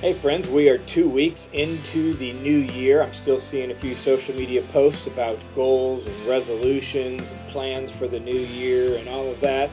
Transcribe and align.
Hey, 0.00 0.14
friends, 0.14 0.48
we 0.48 0.70
are 0.70 0.78
two 0.78 1.10
weeks 1.10 1.50
into 1.52 2.14
the 2.14 2.32
new 2.32 2.56
year. 2.56 3.02
I'm 3.02 3.12
still 3.12 3.38
seeing 3.38 3.70
a 3.70 3.74
few 3.74 3.94
social 3.94 4.34
media 4.34 4.62
posts 4.62 5.06
about 5.06 5.38
goals 5.54 6.06
and 6.06 6.26
resolutions 6.26 7.32
and 7.32 7.48
plans 7.50 7.90
for 7.90 8.08
the 8.08 8.18
new 8.18 8.32
year 8.32 8.96
and 8.96 9.10
all 9.10 9.30
of 9.30 9.38
that. 9.42 9.68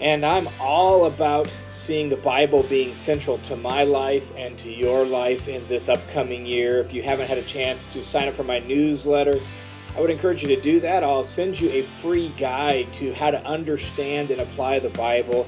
And 0.00 0.24
I'm 0.24 0.48
all 0.58 1.04
about 1.04 1.54
seeing 1.74 2.08
the 2.08 2.16
Bible 2.16 2.62
being 2.62 2.94
central 2.94 3.36
to 3.40 3.54
my 3.54 3.84
life 3.84 4.32
and 4.34 4.56
to 4.60 4.72
your 4.72 5.04
life 5.04 5.46
in 5.46 5.68
this 5.68 5.90
upcoming 5.90 6.46
year. 6.46 6.78
If 6.78 6.94
you 6.94 7.02
haven't 7.02 7.28
had 7.28 7.36
a 7.36 7.42
chance 7.42 7.84
to 7.84 8.02
sign 8.02 8.28
up 8.28 8.34
for 8.34 8.44
my 8.44 8.60
newsletter, 8.60 9.42
I 9.94 10.00
would 10.00 10.08
encourage 10.08 10.40
you 10.40 10.48
to 10.56 10.60
do 10.62 10.80
that. 10.80 11.04
I'll 11.04 11.22
send 11.22 11.60
you 11.60 11.68
a 11.68 11.82
free 11.82 12.30
guide 12.38 12.90
to 12.94 13.12
how 13.12 13.30
to 13.30 13.44
understand 13.44 14.30
and 14.30 14.40
apply 14.40 14.78
the 14.78 14.88
Bible 14.88 15.46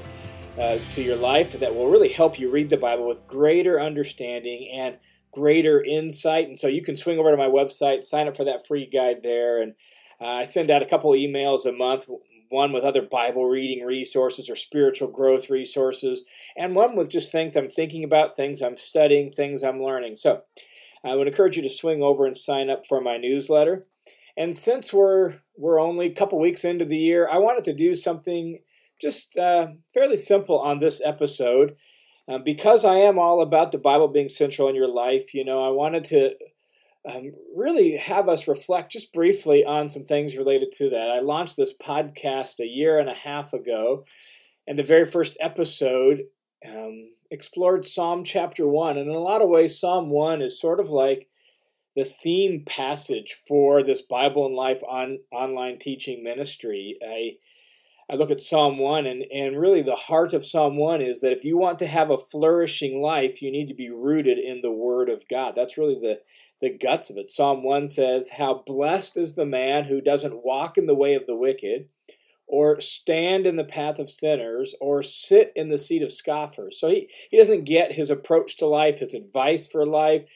uh, 0.57 0.79
to 0.91 1.01
your 1.01 1.15
life 1.15 1.59
that 1.59 1.75
will 1.75 1.89
really 1.89 2.09
help 2.09 2.39
you 2.39 2.49
read 2.49 2.69
the 2.69 2.77
Bible 2.77 3.07
with 3.07 3.27
greater 3.27 3.79
understanding 3.79 4.69
and 4.73 4.97
greater 5.31 5.83
insight. 5.83 6.47
And 6.47 6.57
so 6.57 6.67
you 6.67 6.81
can 6.81 6.95
swing 6.95 7.19
over 7.19 7.31
to 7.31 7.37
my 7.37 7.47
website, 7.47 8.03
sign 8.03 8.27
up 8.27 8.35
for 8.35 8.43
that 8.45 8.65
free 8.65 8.85
guide 8.85 9.21
there. 9.21 9.61
And 9.61 9.73
uh, 10.19 10.25
I 10.25 10.43
send 10.43 10.71
out 10.71 10.81
a 10.81 10.87
couple 10.87 11.11
emails 11.11 11.65
a 11.65 11.71
month, 11.71 12.09
one 12.49 12.73
with 12.73 12.83
other 12.83 13.01
Bible 13.01 13.45
reading 13.45 13.85
resources 13.85 14.49
or 14.49 14.55
spiritual 14.55 15.07
growth 15.07 15.49
resources, 15.49 16.25
and 16.57 16.75
one 16.75 16.95
with 16.95 17.09
just 17.09 17.31
things 17.31 17.55
I'm 17.55 17.69
thinking 17.69 18.03
about, 18.03 18.35
things 18.35 18.61
I'm 18.61 18.77
studying, 18.77 19.31
things 19.31 19.63
I'm 19.63 19.81
learning. 19.81 20.15
So 20.15 20.41
I 21.03 21.15
would 21.15 21.27
encourage 21.27 21.55
you 21.55 21.61
to 21.61 21.69
swing 21.69 22.01
over 22.01 22.25
and 22.25 22.35
sign 22.35 22.69
up 22.69 22.85
for 22.87 23.01
my 23.01 23.17
newsletter. 23.17 23.85
And 24.35 24.55
since 24.55 24.93
we're 24.93 25.35
we're 25.57 25.79
only 25.79 26.07
a 26.07 26.13
couple 26.13 26.39
weeks 26.39 26.63
into 26.63 26.85
the 26.85 26.97
year, 26.97 27.27
I 27.29 27.37
wanted 27.37 27.65
to 27.65 27.73
do 27.73 27.93
something 27.93 28.59
just 28.99 29.37
uh, 29.37 29.67
fairly 29.93 30.17
simple 30.17 30.59
on 30.59 30.79
this 30.79 31.01
episode. 31.03 31.75
Uh, 32.27 32.37
because 32.37 32.85
I 32.85 32.97
am 32.97 33.17
all 33.17 33.41
about 33.41 33.71
the 33.71 33.79
Bible 33.79 34.07
being 34.07 34.29
central 34.29 34.69
in 34.69 34.75
your 34.75 34.87
life, 34.87 35.33
you 35.33 35.43
know, 35.43 35.65
I 35.65 35.69
wanted 35.71 36.03
to 36.05 36.35
um, 37.09 37.31
really 37.55 37.97
have 37.97 38.29
us 38.29 38.47
reflect 38.47 38.91
just 38.91 39.13
briefly 39.13 39.65
on 39.65 39.87
some 39.87 40.03
things 40.03 40.37
related 40.37 40.71
to 40.77 40.89
that. 40.91 41.09
I 41.09 41.21
launched 41.21 41.57
this 41.57 41.73
podcast 41.73 42.59
a 42.59 42.67
year 42.67 42.99
and 42.99 43.09
a 43.09 43.15
half 43.15 43.53
ago, 43.53 44.05
and 44.67 44.77
the 44.77 44.83
very 44.83 45.05
first 45.05 45.37
episode 45.39 46.25
um, 46.67 47.09
explored 47.31 47.85
Psalm 47.85 48.23
chapter 48.23 48.67
1. 48.67 48.97
And 48.97 49.09
in 49.09 49.15
a 49.15 49.19
lot 49.19 49.41
of 49.41 49.49
ways, 49.49 49.79
Psalm 49.79 50.09
1 50.09 50.41
is 50.41 50.59
sort 50.59 50.79
of 50.79 50.89
like 50.89 51.27
the 51.95 52.05
theme 52.05 52.63
passage 52.65 53.35
for 53.47 53.81
this 53.83 54.01
Bible 54.01 54.45
and 54.45 54.55
Life 54.55 54.81
on 54.87 55.19
online 55.31 55.77
teaching 55.79 56.23
ministry. 56.23 56.97
I 57.03 57.37
I 58.11 58.15
look 58.15 58.31
at 58.31 58.41
Psalm 58.41 58.79
1, 58.79 59.05
and, 59.05 59.23
and 59.31 59.59
really 59.59 59.83
the 59.83 59.95
heart 59.95 60.33
of 60.33 60.43
Psalm 60.43 60.77
1 60.77 60.99
is 60.99 61.21
that 61.21 61.31
if 61.31 61.45
you 61.45 61.57
want 61.57 61.77
to 61.79 61.87
have 61.87 62.09
a 62.09 62.17
flourishing 62.17 63.01
life, 63.01 63.39
you 63.39 63.51
need 63.51 63.67
to 63.67 63.75
be 63.75 63.91
rooted 63.91 64.39
in 64.39 64.61
the 64.61 64.71
Word 64.71 65.09
of 65.09 65.27
God. 65.29 65.53
That's 65.55 65.77
really 65.77 65.99
the, 66.01 66.21
the 66.59 66.75
guts 66.75 67.11
of 67.11 67.17
it. 67.17 67.29
Psalm 67.29 67.63
1 67.63 67.87
says, 67.87 68.29
How 68.37 68.63
blessed 68.65 69.15
is 69.15 69.35
the 69.35 69.45
man 69.45 69.83
who 69.83 70.01
doesn't 70.01 70.43
walk 70.43 70.75
in 70.75 70.87
the 70.87 70.95
way 70.95 71.13
of 71.13 71.27
the 71.27 71.35
wicked, 71.35 71.89
or 72.47 72.79
stand 72.79 73.45
in 73.45 73.57
the 73.57 73.63
path 73.63 73.99
of 73.99 74.09
sinners, 74.09 74.73
or 74.81 75.03
sit 75.03 75.53
in 75.55 75.69
the 75.69 75.77
seat 75.77 76.01
of 76.01 76.11
scoffers. 76.11 76.79
So 76.79 76.89
he, 76.89 77.09
he 77.29 77.37
doesn't 77.37 77.65
get 77.65 77.93
his 77.93 78.09
approach 78.09 78.57
to 78.57 78.65
life, 78.65 79.01
his 79.01 79.13
advice 79.13 79.67
for 79.67 79.85
life, 79.85 80.27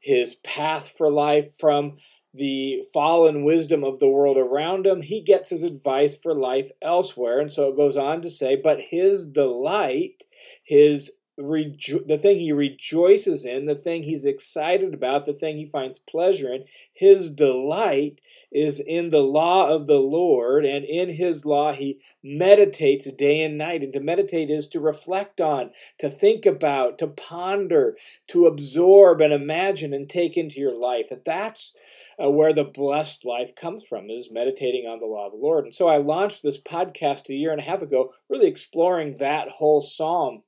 his 0.00 0.34
path 0.34 0.92
for 0.96 1.12
life 1.12 1.54
from 1.60 1.98
the 2.32 2.82
fallen 2.92 3.44
wisdom 3.44 3.82
of 3.82 3.98
the 3.98 4.08
world 4.08 4.36
around 4.36 4.86
him, 4.86 5.02
he 5.02 5.20
gets 5.20 5.48
his 5.48 5.62
advice 5.62 6.14
for 6.14 6.34
life 6.34 6.70
elsewhere. 6.80 7.40
And 7.40 7.50
so 7.50 7.68
it 7.68 7.76
goes 7.76 7.96
on 7.96 8.22
to 8.22 8.30
say, 8.30 8.56
but 8.56 8.80
his 8.80 9.26
delight, 9.26 10.24
his 10.64 11.10
rejo- 11.40 12.06
the 12.06 12.18
thing 12.18 12.38
he 12.38 12.52
rejoices 12.52 13.44
in, 13.44 13.64
the 13.64 13.74
thing 13.74 14.02
he's 14.02 14.24
excited 14.24 14.94
about, 14.94 15.24
the 15.24 15.32
thing 15.32 15.56
he 15.56 15.66
finds 15.66 15.98
pleasure 15.98 16.52
in, 16.52 16.64
his 16.92 17.30
delight 17.30 18.20
is 18.52 18.80
in 18.80 19.08
the 19.08 19.22
law 19.22 19.68
of 19.68 19.86
the 19.86 20.00
Lord, 20.00 20.64
and 20.64 20.84
in 20.84 21.10
his 21.10 21.44
law 21.44 21.72
he 21.72 21.98
meditates 22.22 23.10
day 23.12 23.42
and 23.42 23.56
night. 23.56 23.82
And 23.82 23.92
to 23.92 24.00
meditate 24.00 24.50
is 24.50 24.68
to 24.68 24.80
reflect 24.80 25.40
on, 25.40 25.70
to 25.98 26.08
think 26.08 26.46
about, 26.46 26.98
to 26.98 27.06
ponder, 27.06 27.96
to 28.28 28.46
absorb 28.46 29.20
and 29.20 29.32
imagine 29.32 29.94
and 29.94 30.08
take 30.08 30.36
into 30.36 30.60
your 30.60 30.78
life. 30.78 31.10
And 31.10 31.22
that's 31.24 31.74
uh, 32.22 32.30
where 32.30 32.52
the 32.52 32.64
blessed 32.64 33.24
life 33.24 33.54
comes 33.54 33.82
from, 33.82 34.10
is 34.10 34.30
meditating 34.30 34.86
on 34.86 34.98
the 34.98 35.06
law 35.06 35.26
of 35.26 35.32
the 35.32 35.38
Lord. 35.38 35.64
And 35.64 35.74
so 35.74 35.88
I 35.88 35.96
launched 35.96 36.42
this 36.42 36.60
podcast 36.60 37.28
a 37.28 37.34
year 37.34 37.52
and 37.52 37.60
a 37.60 37.64
half 37.64 37.82
ago, 37.82 38.12
really 38.28 38.48
exploring 38.48 39.16
that 39.18 39.48
whole 39.48 39.80
psalm 39.80 40.42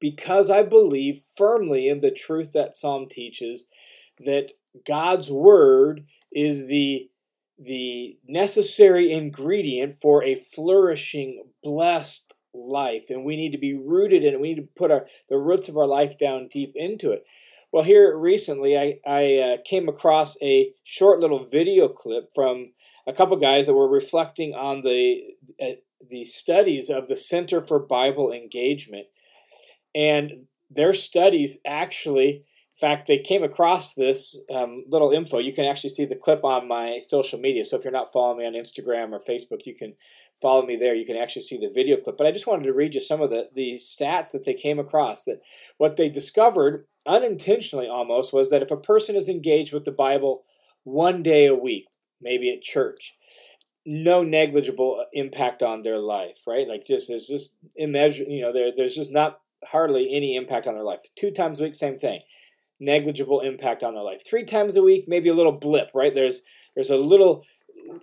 because 0.00 0.50
I 0.50 0.62
believe 0.62 1.20
firmly 1.36 1.88
in 1.88 2.00
the 2.00 2.10
truth 2.10 2.52
that 2.52 2.76
Psalm 2.76 3.06
teaches 3.08 3.66
that 4.18 4.52
God's 4.86 5.30
word 5.30 6.06
is 6.32 6.66
the 6.66 7.08
the 7.58 8.18
necessary 8.28 9.10
ingredient 9.10 9.94
for 9.94 10.22
a 10.22 10.34
flourishing, 10.34 11.42
blessed 11.62 12.34
life, 12.52 13.06
and 13.08 13.24
we 13.24 13.36
need 13.36 13.52
to 13.52 13.58
be 13.58 13.74
rooted 13.74 14.24
in 14.24 14.34
it. 14.34 14.40
We 14.40 14.54
need 14.54 14.60
to 14.60 14.68
put 14.76 14.90
our 14.90 15.06
the 15.28 15.38
roots 15.38 15.68
of 15.68 15.76
our 15.76 15.86
life 15.86 16.18
down 16.18 16.48
deep 16.48 16.72
into 16.74 17.12
it. 17.12 17.24
Well, 17.72 17.84
here 17.84 18.16
recently, 18.16 18.76
I 18.76 18.98
I 19.06 19.34
uh, 19.36 19.56
came 19.64 19.88
across 19.88 20.36
a 20.42 20.72
short 20.84 21.20
little 21.20 21.44
video 21.44 21.88
clip 21.88 22.30
from 22.34 22.72
a 23.06 23.12
couple 23.12 23.36
guys 23.36 23.66
that 23.66 23.74
were 23.74 23.88
reflecting 23.88 24.54
on 24.54 24.82
the 24.82 25.22
uh, 25.60 25.76
the 26.08 26.24
studies 26.24 26.90
of 26.90 27.08
the 27.08 27.16
Center 27.16 27.60
for 27.62 27.78
Bible 27.78 28.32
Engagement 28.32 29.06
and 29.96 30.46
their 30.70 30.92
studies 30.92 31.58
actually, 31.66 32.28
in 32.28 32.80
fact, 32.80 33.08
they 33.08 33.18
came 33.18 33.42
across 33.42 33.94
this 33.94 34.38
um, 34.54 34.84
little 34.88 35.10
info. 35.10 35.38
You 35.38 35.54
can 35.54 35.64
actually 35.64 35.90
see 35.90 36.04
the 36.04 36.14
clip 36.14 36.44
on 36.44 36.68
my 36.68 36.98
social 36.98 37.38
media. 37.38 37.64
So 37.64 37.78
if 37.78 37.84
you're 37.84 37.92
not 37.92 38.12
following 38.12 38.38
me 38.38 38.46
on 38.46 38.52
Instagram 38.52 39.12
or 39.12 39.18
Facebook, 39.18 39.64
you 39.64 39.74
can 39.74 39.94
follow 40.42 40.66
me 40.66 40.76
there. 40.76 40.94
You 40.94 41.06
can 41.06 41.16
actually 41.16 41.42
see 41.42 41.56
the 41.56 41.70
video 41.74 41.96
clip. 41.96 42.18
But 42.18 42.26
I 42.26 42.32
just 42.32 42.46
wanted 42.46 42.64
to 42.64 42.74
read 42.74 42.94
you 42.94 43.00
some 43.00 43.22
of 43.22 43.30
the, 43.30 43.48
the 43.54 43.76
stats 43.76 44.32
that 44.32 44.44
they 44.44 44.52
came 44.52 44.78
across. 44.78 45.24
That 45.24 45.40
what 45.78 45.96
they 45.96 46.10
discovered, 46.10 46.86
unintentionally 47.06 47.88
almost, 47.88 48.34
was 48.34 48.50
that 48.50 48.62
if 48.62 48.70
a 48.70 48.76
person 48.76 49.16
is 49.16 49.30
engaged 49.30 49.72
with 49.72 49.86
the 49.86 49.92
Bible 49.92 50.44
one 50.84 51.22
day 51.22 51.46
a 51.46 51.54
week, 51.54 51.86
maybe 52.20 52.52
at 52.52 52.60
church, 52.60 53.14
no 53.86 54.22
negligible 54.22 55.06
impact 55.14 55.62
on 55.62 55.80
their 55.80 55.98
life, 55.98 56.42
right? 56.46 56.68
Like 56.68 56.84
just 56.84 57.08
it's 57.08 57.26
just 57.26 57.50
immeasurable. 57.74 58.32
You 58.32 58.42
know, 58.42 58.52
there 58.52 58.72
there's 58.76 58.94
just 58.94 59.12
not 59.12 59.40
hardly 59.70 60.14
any 60.14 60.36
impact 60.36 60.66
on 60.66 60.74
their 60.74 60.84
life. 60.84 61.00
Two 61.16 61.30
times 61.30 61.60
a 61.60 61.64
week, 61.64 61.74
same 61.74 61.96
thing. 61.96 62.20
Negligible 62.78 63.40
impact 63.40 63.82
on 63.82 63.94
their 63.94 64.02
life. 64.02 64.22
Three 64.28 64.44
times 64.44 64.76
a 64.76 64.82
week, 64.82 65.06
maybe 65.08 65.28
a 65.28 65.34
little 65.34 65.52
blip, 65.52 65.90
right? 65.94 66.14
There's 66.14 66.42
there's 66.74 66.90
a 66.90 66.96
little 66.96 67.44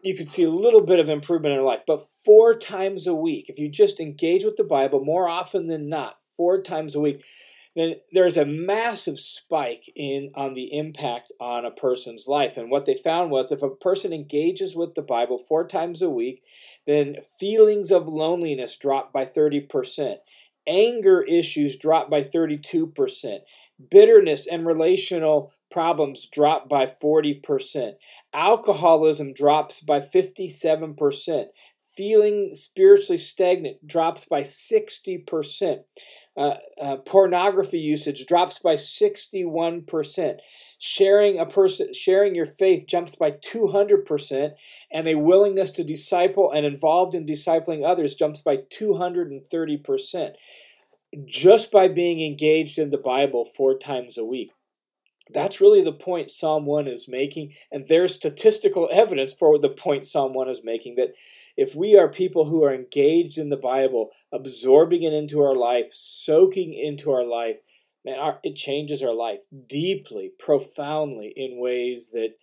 you 0.01 0.15
could 0.15 0.29
see 0.29 0.43
a 0.43 0.49
little 0.49 0.81
bit 0.81 0.99
of 0.99 1.09
improvement 1.09 1.53
in 1.53 1.59
their 1.59 1.67
life. 1.67 1.81
But 1.85 2.01
four 2.25 2.55
times 2.57 3.05
a 3.05 3.15
week, 3.15 3.49
if 3.49 3.57
you 3.57 3.69
just 3.69 3.99
engage 3.99 4.45
with 4.45 4.55
the 4.55 4.63
Bible 4.63 5.03
more 5.03 5.27
often 5.27 5.67
than 5.67 5.89
not, 5.89 6.17
four 6.37 6.61
times 6.61 6.95
a 6.95 6.99
week, 6.99 7.23
then 7.75 7.95
there's 8.11 8.37
a 8.37 8.45
massive 8.45 9.17
spike 9.17 9.91
in 9.95 10.31
on 10.35 10.53
the 10.53 10.77
impact 10.77 11.31
on 11.39 11.65
a 11.65 11.71
person's 11.71 12.27
life. 12.27 12.55
And 12.55 12.69
what 12.69 12.85
they 12.85 12.95
found 12.95 13.31
was 13.31 13.51
if 13.51 13.63
a 13.63 13.69
person 13.69 14.13
engages 14.13 14.75
with 14.75 14.93
the 14.93 15.01
Bible 15.01 15.39
four 15.39 15.67
times 15.67 16.01
a 16.01 16.09
week, 16.09 16.43
then 16.85 17.17
feelings 17.39 17.91
of 17.91 18.07
loneliness 18.07 18.77
drop 18.77 19.11
by 19.11 19.25
30% 19.25 20.17
anger 20.67 21.21
issues 21.23 21.77
dropped 21.77 22.09
by 22.09 22.21
32%, 22.21 23.39
bitterness 23.89 24.47
and 24.47 24.65
relational 24.65 25.51
problems 25.71 26.27
drop 26.27 26.69
by 26.69 26.85
40%, 26.85 27.93
alcoholism 28.33 29.33
drops 29.33 29.81
by 29.81 29.99
57%, 29.99 31.45
feeling 31.95 32.55
spiritually 32.55 33.17
stagnant 33.17 33.85
drops 33.85 34.25
by 34.25 34.41
60%. 34.41 35.83
Uh, 36.35 36.55
uh, 36.81 36.97
pornography 36.97 37.79
usage 37.79 38.25
drops 38.25 38.57
by 38.57 38.75
61%. 38.75 40.39
Sharing 40.79 41.39
a 41.39 41.45
person, 41.45 41.93
sharing 41.93 42.35
your 42.35 42.47
faith 42.47 42.87
jumps 42.87 43.15
by 43.15 43.31
200%, 43.31 44.53
and 44.91 45.07
a 45.07 45.15
willingness 45.15 45.69
to 45.71 45.83
disciple 45.83 46.51
and 46.51 46.65
involved 46.65 47.15
in 47.15 47.25
discipling 47.25 47.85
others 47.85 48.15
jumps 48.15 48.41
by 48.41 48.57
230%. 48.57 50.31
Just 51.25 51.71
by 51.71 51.87
being 51.87 52.21
engaged 52.25 52.79
in 52.79 52.89
the 52.89 52.97
Bible 52.97 53.45
four 53.45 53.77
times 53.77 54.17
a 54.17 54.25
week. 54.25 54.51
That's 55.29 55.61
really 55.61 55.81
the 55.81 55.93
point 55.93 56.31
Psalm 56.31 56.65
1 56.65 56.87
is 56.87 57.07
making, 57.07 57.53
and 57.71 57.87
there's 57.87 58.13
statistical 58.13 58.89
evidence 58.91 59.31
for 59.31 59.57
the 59.57 59.69
point 59.69 60.05
Psalm 60.05 60.33
1 60.33 60.49
is 60.49 60.63
making 60.63 60.95
that 60.95 61.13
if 61.55 61.75
we 61.75 61.97
are 61.97 62.09
people 62.11 62.45
who 62.45 62.63
are 62.63 62.73
engaged 62.73 63.37
in 63.37 63.49
the 63.49 63.57
Bible, 63.57 64.09
absorbing 64.33 65.03
it 65.03 65.13
into 65.13 65.41
our 65.41 65.55
life, 65.55 65.93
soaking 65.93 66.73
into 66.73 67.11
our 67.11 67.23
life, 67.23 67.57
man, 68.03 68.19
our, 68.19 68.39
it 68.43 68.55
changes 68.55 69.01
our 69.01 69.13
life 69.13 69.43
deeply, 69.67 70.31
profoundly 70.37 71.33
in 71.35 71.59
ways 71.59 72.09
that 72.11 72.37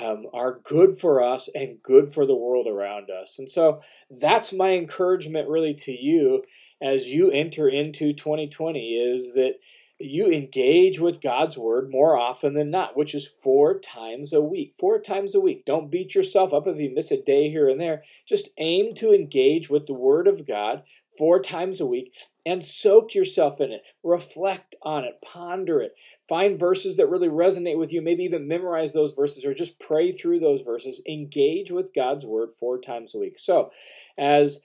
um, 0.00 0.24
are 0.32 0.60
good 0.64 0.96
for 0.96 1.22
us 1.22 1.50
and 1.54 1.82
good 1.82 2.14
for 2.14 2.24
the 2.24 2.34
world 2.34 2.66
around 2.66 3.10
us. 3.10 3.38
And 3.38 3.50
so 3.50 3.82
that's 4.10 4.52
my 4.52 4.70
encouragement 4.70 5.48
really 5.48 5.74
to 5.74 5.92
you 5.92 6.44
as 6.80 7.08
you 7.08 7.30
enter 7.30 7.68
into 7.68 8.14
2020 8.14 8.94
is 8.94 9.34
that 9.34 9.56
you 9.98 10.30
engage 10.30 10.98
with 10.98 11.20
God's 11.20 11.56
word 11.56 11.90
more 11.90 12.16
often 12.16 12.54
than 12.54 12.70
not, 12.70 12.96
which 12.96 13.14
is 13.14 13.26
four 13.26 13.78
times 13.78 14.32
a 14.32 14.40
week. 14.40 14.74
Four 14.78 14.98
times 14.98 15.34
a 15.34 15.40
week. 15.40 15.64
Don't 15.64 15.90
beat 15.90 16.14
yourself 16.14 16.52
up 16.52 16.66
if 16.66 16.78
you 16.78 16.90
miss 16.92 17.10
a 17.10 17.20
day 17.20 17.50
here 17.50 17.68
and 17.68 17.80
there. 17.80 18.02
Just 18.26 18.50
aim 18.58 18.94
to 18.94 19.12
engage 19.12 19.70
with 19.70 19.86
the 19.86 19.94
word 19.94 20.26
of 20.26 20.46
God 20.46 20.82
four 21.16 21.40
times 21.40 21.80
a 21.80 21.86
week 21.86 22.16
and 22.44 22.64
soak 22.64 23.14
yourself 23.14 23.60
in 23.60 23.70
it. 23.70 23.82
Reflect 24.02 24.74
on 24.82 25.04
it, 25.04 25.22
ponder 25.24 25.80
it. 25.80 25.94
Find 26.28 26.58
verses 26.58 26.96
that 26.96 27.08
really 27.08 27.28
resonate 27.28 27.78
with 27.78 27.92
you, 27.92 28.02
maybe 28.02 28.24
even 28.24 28.48
memorize 28.48 28.92
those 28.92 29.12
verses 29.12 29.44
or 29.44 29.54
just 29.54 29.78
pray 29.78 30.10
through 30.10 30.40
those 30.40 30.62
verses. 30.62 31.02
Engage 31.08 31.70
with 31.70 31.94
God's 31.94 32.26
word 32.26 32.50
four 32.58 32.80
times 32.80 33.14
a 33.14 33.18
week. 33.18 33.38
So, 33.38 33.70
as 34.18 34.62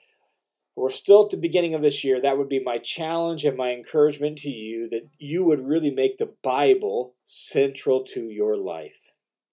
we're 0.78 0.90
still 0.90 1.24
at 1.24 1.32
the 1.32 1.38
beginning 1.38 1.74
of 1.74 1.82
this 1.82 2.04
year, 2.04 2.22
that 2.22 2.38
would 2.38 2.50
be 2.50 2.64
my 2.64 2.78
challenge 2.78 3.44
and 3.46 3.58
my 3.58 3.72
encouragement 3.72 4.38
to 4.40 4.50
you 4.50 4.88
that 4.90 5.10
you 5.18 5.44
would 5.44 5.68
really 5.68 5.92
make 5.92 6.18
the 6.18 6.34
Bible 6.44 7.16
central 7.26 8.04
to 8.04 8.30
your 8.30 8.56
life. 8.56 9.00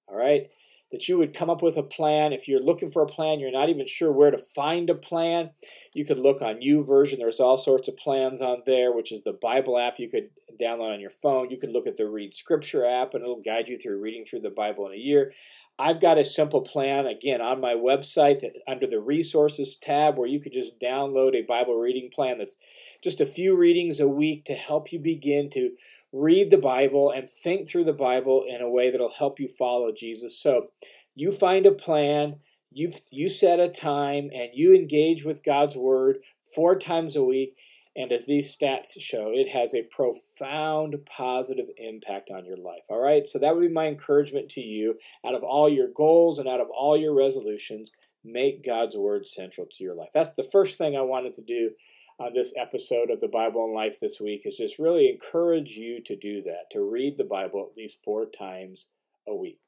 All 0.06 0.17
right? 0.17 0.49
that 0.94 1.09
you 1.09 1.19
would 1.19 1.35
come 1.35 1.50
up 1.50 1.61
with 1.61 1.76
a 1.76 1.82
plan. 1.82 2.32
If 2.32 2.47
you're 2.47 2.62
looking 2.62 2.88
for 2.88 3.03
a 3.03 3.06
plan, 3.06 3.41
you're 3.41 3.50
not 3.50 3.69
even 3.69 3.85
sure 3.85 4.12
where 4.12 4.31
to 4.31 4.38
find 4.38 4.88
a 4.88 4.94
plan, 4.94 5.50
you 5.93 6.05
could 6.05 6.21
look 6.21 6.41
on 6.41 6.61
YouVersion. 6.61 7.19
There's 7.19 7.41
all 7.41 7.59
sorts 7.59 7.88
of 7.88 7.97
plans 7.97 8.41
on 8.41 8.62
there, 8.65 8.94
which 8.94 9.11
is 9.11 9.23
the 9.23 9.32
Bible 9.32 9.76
app 9.76 9.99
you 9.99 10.09
could 10.09 10.31
download 10.60 10.94
on 10.94 11.00
your 11.00 11.10
phone. 11.10 11.50
You 11.50 11.58
can 11.58 11.72
look 11.72 11.86
at 11.86 11.96
the 11.96 12.08
Read 12.08 12.34
Scripture 12.34 12.84
app, 12.84 13.14
and 13.14 13.22
it'll 13.22 13.40
guide 13.40 13.68
you 13.68 13.78
through 13.78 14.00
reading 14.00 14.24
through 14.24 14.40
the 14.40 14.50
Bible 14.50 14.86
in 14.86 14.94
a 14.94 14.96
year. 14.96 15.32
I've 15.78 16.00
got 16.00 16.18
a 16.18 16.24
simple 16.24 16.62
plan, 16.62 17.06
again, 17.06 17.40
on 17.40 17.60
my 17.60 17.74
website 17.74 18.40
that, 18.40 18.52
under 18.68 18.86
the 18.86 19.00
Resources 19.00 19.76
tab 19.76 20.16
where 20.16 20.28
you 20.28 20.40
could 20.40 20.52
just 20.52 20.80
download 20.80 21.34
a 21.34 21.42
Bible 21.42 21.74
reading 21.74 22.10
plan 22.12 22.38
that's 22.38 22.56
just 23.02 23.20
a 23.20 23.26
few 23.26 23.56
readings 23.56 24.00
a 24.00 24.08
week 24.08 24.44
to 24.44 24.54
help 24.54 24.92
you 24.92 24.98
begin 24.98 25.50
to 25.50 25.70
read 26.12 26.50
the 26.50 26.58
Bible 26.58 27.10
and 27.10 27.28
think 27.28 27.68
through 27.68 27.84
the 27.84 27.92
Bible 27.92 28.44
in 28.48 28.62
a 28.62 28.70
way 28.70 28.90
that'll 28.90 29.10
help 29.10 29.40
you 29.40 29.48
follow 29.48 29.90
Jesus. 29.92 30.40
So 30.40 30.68
you 31.14 31.32
find 31.32 31.66
a 31.66 31.72
plan, 31.72 32.36
you 32.70 32.90
you 33.10 33.28
set 33.28 33.60
a 33.60 33.68
time, 33.68 34.30
and 34.32 34.50
you 34.52 34.74
engage 34.74 35.24
with 35.24 35.44
God's 35.44 35.76
Word 35.76 36.18
four 36.54 36.76
times 36.76 37.16
a 37.16 37.24
week. 37.24 37.56
And 37.96 38.11
as 38.11 38.26
these 38.26 38.55
stats 38.55 39.00
show, 39.00 39.31
it 39.32 39.49
has 39.49 39.73
a 39.73 39.85
profound 39.85 40.96
positive 41.06 41.67
impact 41.76 42.31
on 42.31 42.44
your 42.44 42.56
life. 42.56 42.82
All 42.88 43.00
right, 43.00 43.26
so 43.26 43.38
that 43.38 43.55
would 43.55 43.69
be 43.69 43.73
my 43.73 43.87
encouragement 43.87 44.49
to 44.50 44.61
you. 44.61 44.99
Out 45.25 45.35
of 45.35 45.44
all 45.44 45.69
your 45.69 45.88
goals 45.94 46.38
and 46.38 46.49
out 46.49 46.61
of 46.61 46.69
all 46.70 46.96
your 46.96 47.14
resolutions, 47.14 47.93
make 48.25 48.64
God's 48.64 48.96
Word 48.96 49.26
central 49.26 49.67
to 49.70 49.85
your 49.85 49.94
life. 49.94 50.11
That's 50.12 50.32
the 50.32 50.49
first 50.50 50.76
thing 50.76 50.96
I 50.96 51.02
wanted 51.02 51.35
to 51.35 51.43
do 51.43 51.70
on 52.19 52.32
this 52.32 52.55
episode 52.56 53.11
of 53.11 53.20
the 53.20 53.29
Bible 53.29 53.64
and 53.64 53.75
Life 53.75 53.99
this 54.00 54.20
week 54.20 54.43
is 54.44 54.56
just 54.56 54.79
really 54.79 55.08
encourage 55.08 55.70
you 55.70 56.00
to 56.05 56.17
do 56.17 56.43
that, 56.43 56.70
to 56.70 56.81
read 56.81 57.17
the 57.17 57.25
Bible 57.25 57.69
at 57.69 57.76
least 57.76 57.99
four 58.05 58.26
times 58.26 58.88
a 59.29 59.35
week. 59.35 59.58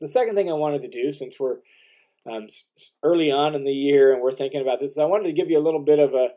The 0.00 0.08
second 0.08 0.34
thing 0.34 0.50
I 0.50 0.54
wanted 0.54 0.82
to 0.82 0.88
do, 0.88 1.10
since 1.10 1.38
we're 1.38 1.58
um, 2.30 2.46
early 3.02 3.30
on 3.30 3.54
in 3.54 3.64
the 3.64 3.72
year 3.72 4.12
and 4.12 4.22
we're 4.22 4.32
thinking 4.32 4.60
about 4.60 4.80
this, 4.80 4.92
is 4.92 4.98
I 4.98 5.04
wanted 5.04 5.24
to 5.24 5.32
give 5.32 5.50
you 5.50 5.58
a 5.58 5.60
little 5.60 5.82
bit 5.82 5.98
of 5.98 6.14
a 6.14 6.30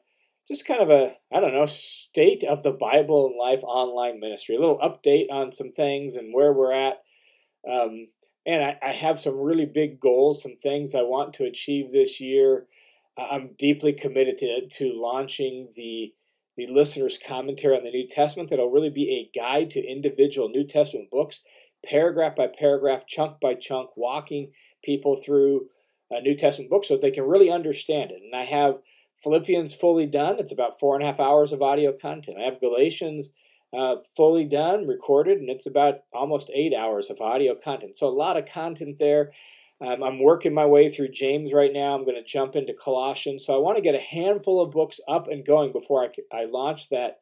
just 0.50 0.66
kind 0.66 0.81
of 0.81 0.90
a 0.90 1.13
I 1.34 1.40
don't 1.40 1.54
know 1.54 1.66
state 1.66 2.44
of 2.44 2.63
the 2.63 2.74
Bible 2.74 3.28
and 3.28 3.38
Life 3.38 3.63
online 3.63 4.19
ministry, 4.19 4.56
a 4.56 4.60
little 4.60 4.80
update 4.80 5.28
on 5.31 5.51
some 5.51 5.72
things 5.72 6.16
and 6.16 6.34
where 6.34 6.51
we're 6.51 6.74
at. 6.74 7.04
Um, 7.69 8.07
and 8.46 8.63
I, 8.63 8.78
I 8.81 8.92
have 8.94 9.19
some 9.19 9.38
really 9.38 9.66
big 9.66 10.00
goals, 10.00 10.42
some 10.42 10.56
things 10.56 10.96
I 10.96 11.01
want 11.01 11.34
to 11.34 11.46
achieve 11.46 11.92
this 11.92 12.19
year. 12.19 12.66
I'm 13.18 13.51
deeply 13.57 13.94
committed 13.94 14.38
to, 14.38 14.68
to 14.68 14.94
launching 14.94 15.69
the 15.75 16.13
the 16.57 16.68
listener's 16.68 17.18
commentary 17.18 17.78
on 17.78 17.86
the 17.86 17.92
New 17.92 18.06
Testament 18.06 18.50
that'll 18.50 18.69
really 18.69 18.90
be 18.90 19.10
a 19.10 19.38
guide 19.38 19.69
to 19.72 19.86
individual 19.86 20.50
New 20.50 20.66
Testament 20.66 21.10
books, 21.10 21.42
paragraph 21.86 22.36
by 22.36 22.48
paragraph, 22.48 23.07
chunk 23.07 23.40
by 23.40 23.54
chunk, 23.54 23.92
walking 23.96 24.51
people 24.84 25.16
through 25.16 25.68
a 26.12 26.19
New 26.19 26.36
Testament 26.36 26.69
book 26.69 26.84
so 26.84 26.96
that 26.96 27.01
they 27.01 27.12
can 27.12 27.24
really 27.24 27.50
understand 27.50 28.12
it. 28.12 28.22
And 28.22 28.36
I 28.36 28.44
have 28.44 28.80
Philippians 29.24 29.74
fully 29.74 30.06
done. 30.06 30.39
It's 30.39 30.51
about 30.51 30.80
four 30.80 30.95
and 30.95 31.04
a 31.04 31.07
half 31.07 31.19
hours 31.19 31.51
of 31.51 31.62
audio 31.62 31.92
content. 31.92 32.38
I 32.39 32.45
have 32.45 32.62
Galatians 32.62 33.31
uh, 33.74 33.98
fully 34.16 34.45
done, 34.45 34.88
recorded, 34.88 35.39
and 35.39 35.50
it's 35.50 35.66
about 35.66 36.00
almost 36.13 36.50
eight 36.54 36.74
hours 36.74 37.10
of 37.10 37.21
audio 37.21 37.56
content. 37.56 37.95
So 37.95 38.07
a 38.07 38.10
lot 38.10 38.38
of 38.38 38.45
content 38.45 38.98
there. 39.00 39.31
Um, 39.81 40.04
I'm 40.04 40.21
working 40.21 40.54
my 40.54 40.66
way 40.66 40.89
through 40.89 41.10
James 41.10 41.54
right 41.54 41.71
now. 41.71 41.95
I'm 41.95 42.04
going 42.04 42.16
to 42.16 42.24
jump 42.24 42.56
into 42.56 42.74
Colossians. 42.74 43.45
So 43.45 43.54
I 43.54 43.60
want 43.60 43.77
to 43.77 43.83
get 43.83 43.95
a 43.95 44.00
handful 44.00 44.62
of 44.62 44.71
books 44.71 45.00
up 45.07 45.27
and 45.27 45.45
going 45.45 45.72
before 45.72 46.04
I, 46.04 46.38
I 46.38 46.45
launch 46.45 46.89
that 46.89 47.19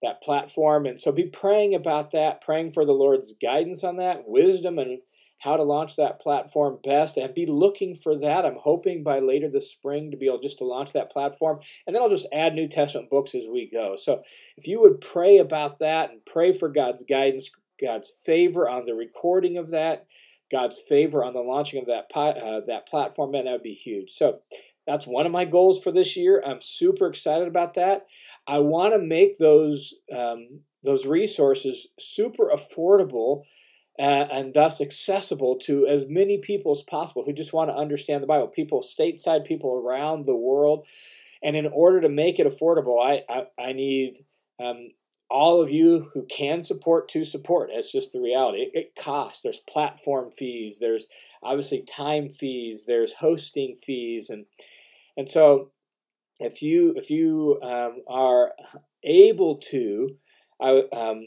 that 0.00 0.22
platform. 0.22 0.86
And 0.86 0.98
so 0.98 1.10
be 1.10 1.26
praying 1.26 1.74
about 1.74 2.12
that, 2.12 2.40
praying 2.40 2.70
for 2.70 2.84
the 2.84 2.92
Lord's 2.92 3.32
guidance 3.32 3.82
on 3.82 3.96
that, 3.96 4.28
wisdom 4.28 4.78
and 4.78 5.00
how 5.38 5.56
to 5.56 5.62
launch 5.62 5.96
that 5.96 6.20
platform 6.20 6.78
best, 6.82 7.16
and 7.16 7.34
be 7.34 7.46
looking 7.46 7.94
for 7.94 8.16
that. 8.18 8.44
I'm 8.44 8.58
hoping 8.58 9.02
by 9.02 9.20
later 9.20 9.48
this 9.48 9.70
spring 9.70 10.10
to 10.10 10.16
be 10.16 10.26
able 10.26 10.40
just 10.40 10.58
to 10.58 10.64
launch 10.64 10.92
that 10.92 11.12
platform, 11.12 11.60
and 11.86 11.94
then 11.94 12.02
I'll 12.02 12.08
just 12.08 12.26
add 12.32 12.54
New 12.54 12.68
Testament 12.68 13.10
books 13.10 13.34
as 13.34 13.46
we 13.50 13.70
go. 13.72 13.96
So 13.96 14.22
if 14.56 14.66
you 14.66 14.80
would 14.80 15.00
pray 15.00 15.38
about 15.38 15.78
that 15.78 16.10
and 16.10 16.24
pray 16.24 16.52
for 16.52 16.68
God's 16.68 17.04
guidance, 17.04 17.50
God's 17.80 18.12
favor 18.24 18.68
on 18.68 18.84
the 18.84 18.94
recording 18.94 19.56
of 19.56 19.70
that, 19.70 20.06
God's 20.50 20.78
favor 20.88 21.24
on 21.24 21.34
the 21.34 21.40
launching 21.40 21.80
of 21.80 21.86
that 21.86 22.10
uh, 22.14 22.60
that 22.66 22.88
platform, 22.88 23.32
man, 23.32 23.44
that 23.44 23.52
would 23.52 23.62
be 23.62 23.74
huge. 23.74 24.10
So 24.10 24.40
that's 24.86 25.06
one 25.06 25.26
of 25.26 25.32
my 25.32 25.44
goals 25.44 25.78
for 25.78 25.92
this 25.92 26.16
year. 26.16 26.42
I'm 26.44 26.62
super 26.62 27.06
excited 27.06 27.46
about 27.46 27.74
that. 27.74 28.06
I 28.46 28.60
want 28.60 28.94
to 28.94 28.98
make 28.98 29.38
those 29.38 29.94
um, 30.10 30.60
those 30.82 31.06
resources 31.06 31.86
super 31.98 32.50
affordable 32.50 33.42
uh, 33.98 34.26
and 34.30 34.54
thus 34.54 34.80
accessible 34.80 35.56
to 35.56 35.86
as 35.86 36.06
many 36.08 36.38
people 36.38 36.70
as 36.72 36.82
possible 36.82 37.24
who 37.24 37.32
just 37.32 37.52
want 37.52 37.70
to 37.70 37.76
understand 37.76 38.22
the 38.22 38.28
Bible. 38.28 38.48
People 38.48 38.80
stateside, 38.80 39.44
people 39.44 39.74
around 39.74 40.26
the 40.26 40.36
world. 40.36 40.86
And 41.42 41.56
in 41.56 41.66
order 41.66 42.00
to 42.00 42.08
make 42.08 42.38
it 42.38 42.46
affordable, 42.46 43.02
I 43.02 43.24
I, 43.28 43.46
I 43.58 43.72
need 43.72 44.24
um, 44.60 44.90
all 45.30 45.60
of 45.60 45.70
you 45.70 46.10
who 46.14 46.24
can 46.24 46.62
support 46.62 47.08
to 47.10 47.24
support. 47.24 47.70
It's 47.72 47.92
just 47.92 48.12
the 48.12 48.20
reality. 48.20 48.62
It, 48.62 48.70
it, 48.74 48.96
costs. 48.96 49.42
There's 49.42 49.60
platform 49.60 50.30
fees. 50.30 50.78
There's 50.78 51.06
obviously 51.42 51.82
time 51.82 52.28
fees. 52.28 52.84
There's 52.86 53.14
hosting 53.14 53.74
fees, 53.74 54.30
and 54.30 54.46
and 55.16 55.28
so 55.28 55.70
if 56.40 56.62
you 56.62 56.94
if 56.96 57.10
you 57.10 57.58
um, 57.62 58.02
are 58.08 58.52
able 59.04 59.56
to, 59.56 60.16
I 60.60 60.82
um, 60.92 61.26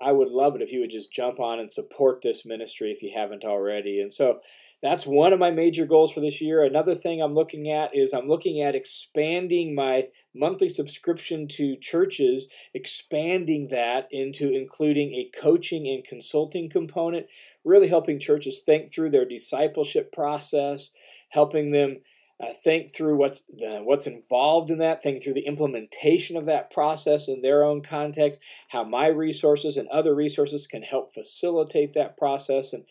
I 0.00 0.12
would 0.12 0.28
love 0.28 0.54
it 0.54 0.62
if 0.62 0.72
you 0.72 0.80
would 0.80 0.90
just 0.90 1.12
jump 1.12 1.40
on 1.40 1.58
and 1.58 1.70
support 1.70 2.22
this 2.22 2.46
ministry 2.46 2.92
if 2.92 3.02
you 3.02 3.10
haven't 3.14 3.44
already. 3.44 4.00
And 4.00 4.12
so 4.12 4.40
that's 4.80 5.06
one 5.06 5.32
of 5.32 5.40
my 5.40 5.50
major 5.50 5.86
goals 5.86 6.12
for 6.12 6.20
this 6.20 6.40
year. 6.40 6.62
Another 6.62 6.94
thing 6.94 7.20
I'm 7.20 7.34
looking 7.34 7.68
at 7.68 7.90
is 7.94 8.12
I'm 8.12 8.28
looking 8.28 8.60
at 8.60 8.76
expanding 8.76 9.74
my 9.74 10.08
monthly 10.32 10.68
subscription 10.68 11.48
to 11.48 11.76
churches, 11.76 12.46
expanding 12.72 13.68
that 13.68 14.06
into 14.12 14.50
including 14.50 15.14
a 15.14 15.30
coaching 15.36 15.88
and 15.88 16.04
consulting 16.04 16.68
component, 16.68 17.26
really 17.64 17.88
helping 17.88 18.20
churches 18.20 18.60
think 18.60 18.92
through 18.92 19.10
their 19.10 19.24
discipleship 19.24 20.12
process, 20.12 20.92
helping 21.30 21.72
them 21.72 21.98
uh, 22.40 22.52
think 22.64 22.94
through 22.94 23.16
what's 23.16 23.42
the, 23.42 23.80
what's 23.82 24.06
involved 24.06 24.70
in 24.70 24.78
that, 24.78 25.02
think 25.02 25.22
through 25.22 25.34
the 25.34 25.46
implementation 25.46 26.36
of 26.36 26.46
that 26.46 26.70
process 26.70 27.28
in 27.28 27.42
their 27.42 27.64
own 27.64 27.82
context, 27.82 28.40
how 28.68 28.84
my 28.84 29.08
resources 29.08 29.76
and 29.76 29.88
other 29.88 30.14
resources 30.14 30.66
can 30.66 30.82
help 30.82 31.12
facilitate 31.12 31.94
that 31.94 32.16
process, 32.16 32.72
and 32.72 32.84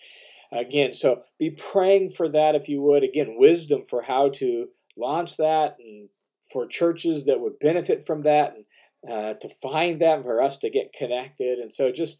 again, 0.51 0.93
so 0.93 1.23
be 1.39 1.49
praying 1.49 2.09
for 2.09 2.29
that 2.29 2.55
if 2.55 2.69
you 2.69 2.81
would. 2.81 3.03
Again, 3.03 3.35
wisdom 3.37 3.83
for 3.89 4.03
how 4.03 4.29
to 4.35 4.67
launch 4.97 5.37
that, 5.37 5.77
and 5.79 6.09
for 6.51 6.65
churches 6.67 7.25
that 7.25 7.39
would 7.39 7.59
benefit 7.59 8.03
from 8.03 8.21
that, 8.23 8.55
and 8.55 8.65
uh, 9.09 9.33
to 9.35 9.49
find 9.61 10.01
that, 10.01 10.23
for 10.23 10.41
us 10.41 10.57
to 10.57 10.69
get 10.69 10.93
connected, 10.93 11.59
and 11.59 11.73
so 11.73 11.91
just 11.91 12.17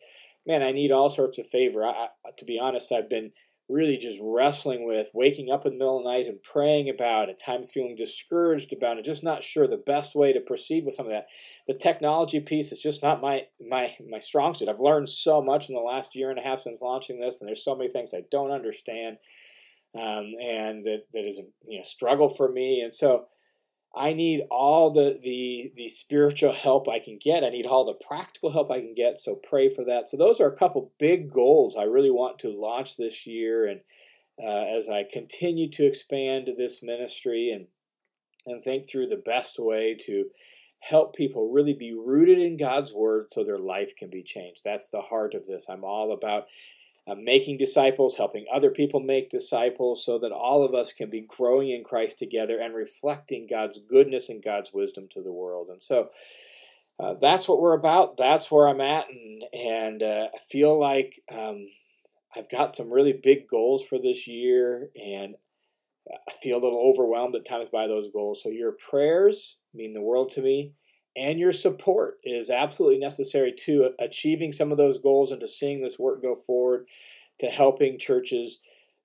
man, 0.48 0.63
I 0.63 0.72
need 0.72 0.91
all 0.91 1.10
sorts 1.10 1.38
of 1.38 1.48
favor. 1.48 1.84
I, 1.84 1.89
I, 2.25 2.29
to 2.38 2.46
be 2.46 2.57
honest, 2.57 2.91
I've 2.91 3.10
been 3.10 3.31
really 3.69 3.97
just 3.97 4.17
wrestling 4.21 4.86
with 4.86 5.09
waking 5.13 5.51
up 5.51 5.65
in 5.65 5.74
the 5.74 5.77
middle 5.77 5.97
of 5.97 6.03
the 6.03 6.09
night 6.09 6.27
and 6.27 6.41
praying 6.41 6.89
about 6.89 7.29
it, 7.29 7.41
times 7.43 7.69
feeling 7.69 7.95
discouraged 7.95 8.71
about 8.71 8.97
it, 8.97 9.05
just 9.05 9.24
not 9.24 9.43
sure 9.43 9.67
the 9.67 9.77
best 9.77 10.15
way 10.15 10.31
to 10.31 10.39
proceed 10.39 10.86
with 10.86 10.95
some 10.95 11.05
of 11.05 11.12
that. 11.12 11.27
The 11.67 11.74
technology 11.74 12.39
piece 12.39 12.71
is 12.71 12.81
just 12.81 13.03
not 13.03 13.21
my 13.21 13.47
my 13.59 13.93
my 14.09 14.19
strong 14.19 14.53
suit. 14.53 14.69
I've 14.69 14.79
learned 14.79 15.09
so 15.09 15.41
much 15.41 15.69
in 15.69 15.75
the 15.75 15.81
last 15.81 16.15
year 16.15 16.29
and 16.29 16.39
a 16.39 16.43
half 16.43 16.59
since 16.59 16.81
launching 16.81 17.19
this, 17.19 17.41
and 17.41 17.47
there's 17.47 17.63
so 17.63 17.75
many 17.75 17.89
things 17.89 18.13
I 18.13 18.24
don't 18.31 18.51
understand, 18.51 19.17
um, 19.95 20.33
and 20.41 20.86
that 20.86 21.03
that 21.13 21.25
is 21.25 21.39
a 21.39 21.43
you 21.67 21.77
know 21.79 21.83
struggle 21.83 22.29
for 22.29 22.50
me. 22.50 22.81
And 22.81 22.93
so 22.93 23.27
I 23.98 24.13
need 24.13 24.44
all 24.51 24.92
the, 24.92 25.20
the 25.22 25.72
the 25.75 25.89
spiritual 25.89 26.54
help 26.54 26.88
I 26.88 27.00
can 27.00 27.18
get. 27.18 27.44
I 27.44 27.50
need 27.50 27.66
all 27.66 27.86
the 27.86 27.94
practical 27.94 28.51
help 28.51 28.70
I 28.70 28.80
can 28.80 28.94
get. 28.94 29.18
So 29.18 29.36
pray 29.36 29.70
for 29.70 29.84
that. 29.86 30.08
So 30.08 30.18
those 30.18 30.39
are 30.39 30.48
a 30.48 30.56
couple 30.58 30.92
big 31.00 31.34
goals 31.34 31.75
I 31.75 31.84
really 31.84 32.12
want 32.12 32.39
to 32.39 32.50
launch 32.50 32.96
this 32.96 33.25
year, 33.25 33.66
and 33.66 33.82
uh, 34.42 34.77
as 34.77 34.88
I 34.88 35.04
continue 35.12 35.70
to 35.72 35.86
expand 35.86 36.50
this 36.58 36.84
ministry 36.84 37.51
and 37.51 37.68
and 38.46 38.63
think 38.63 38.88
through 38.88 39.08
the 39.08 39.18
best 39.18 39.58
way 39.60 39.96
to 40.06 40.25
help 40.80 41.16
people 41.16 41.51
really 41.51 41.74
be 41.74 41.94
rooted 41.94 42.39
in 42.39 42.56
God's 42.56 42.94
Word 42.94 43.27
so 43.32 43.44
their 43.44 43.58
life 43.58 43.96
can 43.98 44.10
be 44.10 44.24
changed. 44.24 44.62
That's 44.63 44.89
the 44.89 45.01
heart 45.01 45.34
of 45.34 45.48
this. 45.48 45.66
I'm 45.70 45.84
all 45.84 46.13
about 46.13 46.46
uh, 47.07 47.15
making 47.15 47.57
disciples, 47.57 48.17
helping 48.17 48.45
other 48.51 48.69
people 48.69 48.99
make 48.99 49.29
disciples, 49.29 50.03
so 50.03 50.19
that 50.19 50.31
all 50.31 50.63
of 50.63 50.73
us 50.73 50.91
can 50.91 51.09
be 51.09 51.21
growing 51.21 51.69
in 51.69 51.83
Christ 51.83 52.19
together 52.19 52.59
and 52.59 52.75
reflecting 52.75 53.47
God's 53.49 53.79
goodness 53.79 54.29
and 54.29 54.43
God's 54.43 54.73
wisdom 54.73 55.07
to 55.11 55.21
the 55.21 55.31
world. 55.31 55.69
And 55.69 55.81
so 55.81 56.09
uh, 56.99 57.13
that's 57.13 57.47
what 57.47 57.61
we're 57.61 57.77
about. 57.77 58.17
That's 58.17 58.51
where 58.51 58.67
I'm 58.67 58.81
at, 58.81 59.05
and 59.09 59.43
and 59.53 60.03
uh, 60.03 60.27
I 60.33 60.37
feel 60.49 60.77
like 60.77 61.21
um, 61.31 61.67
I've 62.35 62.49
got 62.49 62.73
some 62.73 62.91
really 62.91 63.13
big 63.13 63.47
goals 63.47 63.83
for 63.83 63.99
this 63.99 64.27
year, 64.27 64.89
and 64.95 65.35
I 66.09 66.31
feel 66.41 66.57
a 66.57 66.63
little 66.63 66.81
overwhelmed 66.89 67.35
at 67.35 67.45
times 67.45 67.69
by 67.69 67.87
those 67.87 68.09
goals. 68.09 68.41
So 68.41 68.49
your 68.49 68.73
prayers 68.73 69.57
mean 69.73 69.93
the 69.93 70.01
world 70.01 70.31
to 70.33 70.41
me 70.41 70.73
and 71.17 71.39
your 71.39 71.51
support 71.51 72.19
is 72.24 72.50
absolutely 72.51 73.00
necessary 73.00 73.51
to 73.65 73.89
achieving 74.00 74.51
some 74.51 74.71
of 74.71 74.77
those 74.77 75.00
goals 75.00 75.31
and 75.31 75.41
to 75.41 75.47
seeing 75.47 75.81
this 75.81 75.97
work 75.97 76.21
go 76.21 76.36
forward, 76.36 76.88
to 77.39 77.47
helping 77.47 77.97
churches 77.97 78.59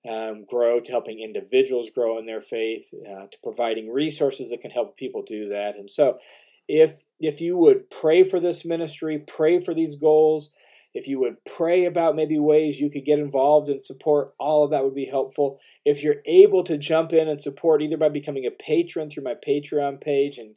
um, 0.07 0.45
grow, 0.45 0.79
to 0.79 0.91
helping 0.91 1.19
individuals 1.19 1.89
grow 1.89 2.19
in 2.19 2.25
their 2.25 2.41
faith, 2.41 2.93
uh, 2.93 3.25
to 3.27 3.37
providing 3.41 3.91
resources 3.91 4.51
that 4.51 4.61
can 4.61 4.69
help 4.69 4.95
people 4.95 5.23
do 5.23 5.49
that. 5.49 5.75
And 5.75 5.89
so, 5.89 6.19
if 6.67 6.99
if 7.19 7.41
you 7.41 7.57
would 7.57 7.89
pray 7.89 8.23
for 8.23 8.39
this 8.39 8.63
ministry, 8.63 9.17
pray 9.17 9.59
for 9.59 9.73
these 9.73 9.95
goals, 9.95 10.51
if 10.93 11.07
you 11.07 11.19
would 11.19 11.43
pray 11.45 11.85
about 11.85 12.15
maybe 12.15 12.37
ways 12.37 12.79
you 12.79 12.89
could 12.89 13.05
get 13.05 13.19
involved 13.19 13.69
and 13.69 13.83
support, 13.83 14.33
all 14.39 14.63
of 14.63 14.71
that 14.71 14.83
would 14.83 14.93
be 14.93 15.05
helpful. 15.05 15.59
If 15.83 16.03
you're 16.03 16.21
able 16.25 16.63
to 16.63 16.77
jump 16.77 17.11
in 17.11 17.27
and 17.27 17.41
support 17.41 17.81
either 17.81 17.97
by 17.97 18.09
becoming 18.09 18.45
a 18.45 18.51
patron 18.51 19.09
through 19.09 19.23
my 19.23 19.35
Patreon 19.35 20.01
page 20.01 20.37
and 20.37 20.55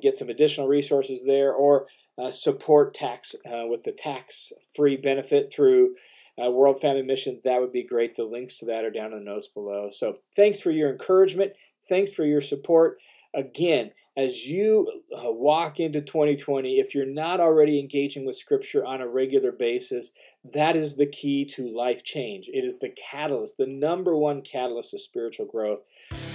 get 0.00 0.16
some 0.16 0.28
additional 0.28 0.68
resources 0.68 1.24
there, 1.24 1.52
or 1.52 1.86
uh, 2.18 2.30
support 2.30 2.94
tax 2.94 3.34
uh, 3.46 3.66
with 3.66 3.84
the 3.84 3.92
tax 3.92 4.52
free 4.74 4.96
benefit 4.96 5.52
through 5.52 5.94
uh, 6.42 6.50
World 6.50 6.78
Family 6.80 7.02
Mission, 7.02 7.40
that 7.44 7.60
would 7.60 7.72
be 7.72 7.82
great. 7.82 8.14
The 8.14 8.24
links 8.24 8.58
to 8.58 8.66
that 8.66 8.84
are 8.84 8.90
down 8.90 9.12
in 9.12 9.18
the 9.18 9.30
notes 9.30 9.48
below. 9.48 9.90
So 9.90 10.16
thanks 10.34 10.60
for 10.60 10.70
your 10.70 10.90
encouragement. 10.90 11.52
Thanks 11.88 12.12
for 12.12 12.24
your 12.24 12.40
support. 12.40 12.98
Again, 13.34 13.92
as 14.16 14.46
you 14.46 14.86
uh, 15.14 15.32
walk 15.32 15.80
into 15.80 16.02
2020, 16.02 16.78
if 16.78 16.94
you're 16.94 17.06
not 17.06 17.40
already 17.40 17.78
engaging 17.80 18.26
with 18.26 18.36
Scripture 18.36 18.84
on 18.84 19.00
a 19.00 19.08
regular 19.08 19.52
basis, 19.52 20.12
that 20.52 20.76
is 20.76 20.96
the 20.96 21.06
key 21.06 21.46
to 21.46 21.62
life 21.74 22.04
change. 22.04 22.48
It 22.52 22.64
is 22.64 22.78
the 22.78 22.94
catalyst, 23.10 23.56
the 23.56 23.66
number 23.66 24.14
one 24.14 24.42
catalyst 24.42 24.92
of 24.92 25.00
spiritual 25.00 25.46
growth. 25.46 25.80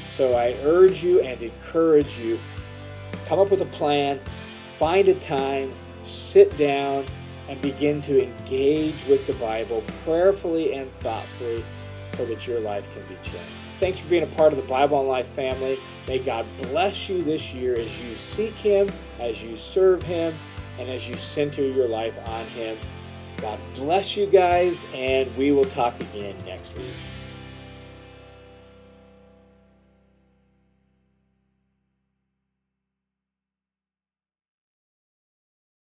So 0.10 0.36
I 0.36 0.56
urge 0.64 1.04
you 1.04 1.22
and 1.22 1.42
encourage 1.42 2.18
you 2.18 2.40
come 3.28 3.40
up 3.40 3.52
with 3.52 3.62
a 3.62 3.66
plan, 3.66 4.20
find 4.80 5.08
a 5.10 5.16
time, 5.16 5.74
sit 6.02 6.56
down, 6.58 7.06
and 7.50 7.62
begin 7.62 8.02
to 8.02 8.24
engage 8.24 9.06
with 9.06 9.26
the 9.28 9.34
Bible 9.34 9.84
prayerfully 10.04 10.74
and 10.74 10.92
thoughtfully 10.92 11.64
so 12.14 12.26
that 12.26 12.48
your 12.48 12.60
life 12.60 12.92
can 12.94 13.04
be 13.04 13.16
changed. 13.24 13.66
Thanks 13.80 14.00
for 14.00 14.08
being 14.08 14.24
a 14.24 14.28
part 14.28 14.54
of 14.54 14.58
the 14.58 14.66
Bible 14.68 15.00
and 15.00 15.08
Life 15.08 15.28
family. 15.28 15.80
May 16.08 16.20
God 16.20 16.46
bless 16.58 17.10
you 17.10 17.22
this 17.22 17.54
year 17.54 17.78
as 17.78 18.00
you 18.02 18.16
seek 18.16 18.58
Him, 18.58 18.90
as 19.20 19.44
you 19.44 19.56
serve 19.56 20.02
Him, 20.04 20.36
and 20.80 20.90
as 20.90 21.08
you 21.08 21.16
center 21.16 21.62
your 21.62 21.88
life 21.88 22.18
on 22.28 22.46
Him. 22.48 22.78
God 23.38 23.60
bless 23.76 24.18
you 24.18 24.26
guys, 24.26 24.84
and 24.94 25.36
we 25.38 25.52
will 25.52 25.66
talk 25.66 26.00
again 26.00 26.36
next 26.46 26.76
week. 26.78 26.94